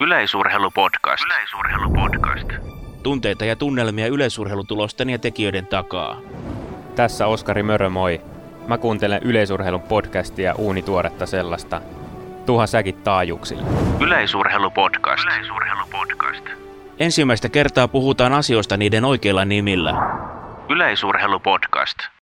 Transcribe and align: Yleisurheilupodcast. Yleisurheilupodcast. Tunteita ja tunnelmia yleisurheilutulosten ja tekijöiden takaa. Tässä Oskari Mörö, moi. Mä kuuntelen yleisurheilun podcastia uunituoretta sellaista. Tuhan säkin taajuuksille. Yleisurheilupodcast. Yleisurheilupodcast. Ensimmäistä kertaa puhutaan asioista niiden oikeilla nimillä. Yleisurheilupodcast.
Yleisurheilupodcast. 0.00 1.24
Yleisurheilupodcast. 1.26 2.52
Tunteita 3.02 3.44
ja 3.44 3.56
tunnelmia 3.56 4.06
yleisurheilutulosten 4.06 5.10
ja 5.10 5.18
tekijöiden 5.18 5.66
takaa. 5.66 6.16
Tässä 6.96 7.26
Oskari 7.26 7.62
Mörö, 7.62 7.88
moi. 7.88 8.20
Mä 8.68 8.78
kuuntelen 8.78 9.22
yleisurheilun 9.22 9.82
podcastia 9.82 10.54
uunituoretta 10.54 11.26
sellaista. 11.26 11.80
Tuhan 12.46 12.68
säkin 12.68 12.94
taajuuksille. 12.94 13.62
Yleisurheilupodcast. 14.00 15.24
Yleisurheilupodcast. 15.24 16.44
Ensimmäistä 16.98 17.48
kertaa 17.48 17.88
puhutaan 17.88 18.32
asioista 18.32 18.76
niiden 18.76 19.04
oikeilla 19.04 19.44
nimillä. 19.44 19.94
Yleisurheilupodcast. 20.68 21.98